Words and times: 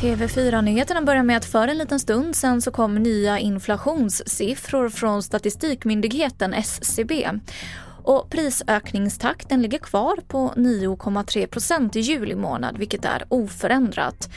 TV4-nyheterna 0.00 1.02
börjar 1.02 1.22
med 1.22 1.36
att 1.36 1.44
för 1.44 1.68
en 1.68 1.78
liten 1.78 2.00
stund 2.00 2.36
sen 2.36 2.62
så 2.62 2.70
kom 2.70 2.94
nya 2.94 3.38
inflationssiffror 3.38 4.88
från 4.88 5.22
Statistikmyndigheten 5.22 6.54
SCB. 6.54 7.30
Och 8.04 8.30
prisökningstakten 8.30 9.62
ligger 9.62 9.78
kvar 9.78 10.16
på 10.28 10.52
9,3 10.56 11.46
procent 11.46 11.96
i 11.96 12.00
juli 12.00 12.34
månad, 12.34 12.78
vilket 12.78 13.04
är 13.04 13.24
oförändrat. 13.28 14.30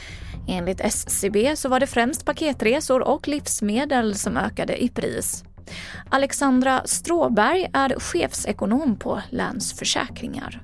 Enligt 0.48 0.80
SCB 0.80 1.56
så 1.56 1.68
var 1.68 1.80
det 1.80 1.86
främst 1.86 2.24
paketresor 2.24 3.02
och 3.02 3.28
livsmedel 3.28 4.14
som 4.14 4.36
ökade 4.36 4.84
i 4.84 4.88
pris. 4.88 5.44
Alexandra 6.10 6.82
Stråberg 6.84 7.70
är 7.72 8.00
chefsekonom 8.00 8.96
på 8.98 9.22
Länsförsäkringar. 9.30 10.62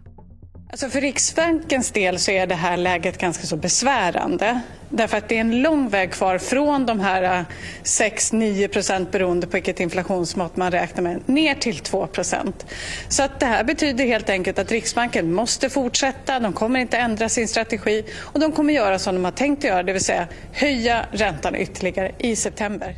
Alltså 0.74 0.88
för 0.88 1.00
Riksbankens 1.00 1.90
del 1.90 2.18
så 2.18 2.30
är 2.30 2.46
det 2.46 2.54
här 2.54 2.76
läget 2.76 3.18
ganska 3.18 3.46
så 3.46 3.56
besvärande. 3.56 4.60
Därför 4.88 5.16
att 5.16 5.28
det 5.28 5.36
är 5.36 5.40
en 5.40 5.62
lång 5.62 5.88
väg 5.88 6.12
kvar 6.12 6.38
från 6.38 6.86
de 6.86 7.00
här 7.00 7.22
äh, 7.22 7.44
6-9 7.84 8.68
procent 8.68 9.12
beroende 9.12 9.46
på 9.46 9.52
vilket 9.52 9.80
inflationsmått 9.80 10.56
man 10.56 10.70
räknar 10.70 11.02
med, 11.02 11.28
ner 11.28 11.54
till 11.54 11.78
2 11.78 12.06
procent. 12.06 12.66
Så 13.08 13.22
att 13.22 13.40
det 13.40 13.46
här 13.46 13.64
betyder 13.64 14.04
helt 14.04 14.30
enkelt 14.30 14.58
att 14.58 14.70
Riksbanken 14.70 15.34
måste 15.34 15.70
fortsätta, 15.70 16.40
de 16.40 16.52
kommer 16.52 16.80
inte 16.80 16.98
ändra 16.98 17.28
sin 17.28 17.48
strategi 17.48 18.04
och 18.18 18.40
de 18.40 18.52
kommer 18.52 18.74
göra 18.74 18.98
som 18.98 19.14
de 19.14 19.24
har 19.24 19.32
tänkt 19.32 19.64
göra, 19.64 19.82
det 19.82 19.92
vill 19.92 20.04
säga 20.04 20.26
höja 20.52 21.06
räntan 21.12 21.56
ytterligare 21.56 22.12
i 22.18 22.36
september. 22.36 22.96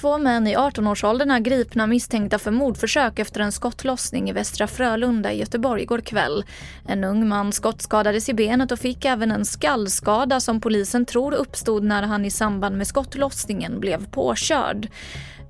Två 0.00 0.18
män 0.18 0.46
i 0.46 0.56
18-årsåldern 0.56 1.30
är 1.30 1.38
gripna 1.38 1.86
misstänkta 1.86 2.38
för 2.38 2.50
mordförsök 2.50 3.18
efter 3.18 3.40
en 3.40 3.52
skottlossning 3.52 4.30
i 4.30 4.32
Västra 4.32 4.66
Frölunda 4.66 5.32
i 5.32 5.38
Göteborg 5.38 5.82
igår 5.82 6.00
kväll. 6.00 6.44
En 6.86 7.04
ung 7.04 7.28
man 7.28 7.52
skottskadades 7.52 8.28
i 8.28 8.34
benet 8.34 8.72
och 8.72 8.78
fick 8.78 9.04
även 9.04 9.30
en 9.30 9.44
skallskada 9.44 10.40
som 10.40 10.60
polisen 10.60 11.06
tror 11.06 11.34
uppstod 11.34 11.84
när 11.84 12.02
han 12.02 12.24
i 12.24 12.30
samband 12.30 12.76
med 12.76 12.86
skottlossningen 12.86 13.80
blev 13.80 14.10
påkörd. 14.10 14.88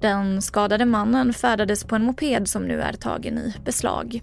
Den 0.01 0.43
skadade 0.43 0.85
mannen 0.85 1.35
färdades 1.35 1.85
på 1.85 1.95
en 1.95 2.05
moped 2.05 2.49
som 2.49 2.63
nu 2.63 2.81
är 2.81 2.93
tagen 2.93 3.39
i 3.39 3.55
beslag. 3.65 4.23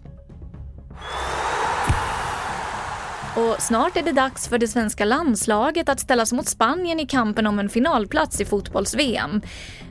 Och 3.35 3.61
snart 3.61 3.97
är 3.97 4.01
det 4.01 4.11
dags 4.11 4.47
för 4.47 4.57
det 4.57 4.67
svenska 4.67 5.05
landslaget 5.05 5.89
att 5.89 5.99
ställas 5.99 6.33
mot 6.33 6.47
Spanien 6.47 6.99
i 6.99 7.05
kampen 7.05 7.47
om 7.47 7.59
en 7.59 7.69
finalplats 7.69 8.41
i 8.41 8.45
fotbolls-VM. 8.45 9.41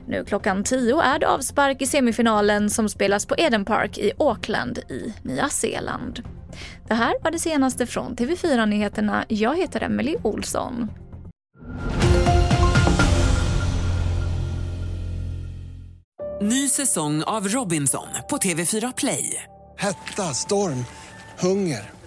Nu 0.07 0.25
klockan 0.25 0.63
10 0.63 1.01
är 1.01 1.19
det 1.19 1.27
avspark 1.27 1.81
i 1.81 1.85
semifinalen 1.85 2.69
som 2.69 2.89
spelas 2.89 3.25
på 3.25 3.35
Eden 3.37 3.65
Park 3.65 3.97
i 3.97 4.11
Auckland 4.17 4.77
i 4.77 5.13
Nya 5.23 5.49
Zeeland. 5.49 6.23
Det 6.87 6.93
här 6.93 7.15
var 7.23 7.31
det 7.31 7.39
senaste 7.39 7.85
från 7.85 8.15
TV4 8.15 8.65
Nyheterna. 8.65 9.25
Jag 9.27 9.57
heter 9.57 9.83
Emily 9.83 10.15
Olsson. 10.23 10.91
Ny 16.41 16.69
säsong 16.69 17.23
av 17.23 17.47
Robinson 17.47 18.07
på 18.29 18.37
TV4 18.37 18.93
Play. 18.97 19.43
Hetta, 19.77 20.23
storm, 20.23 20.85
hunger. 21.39 21.94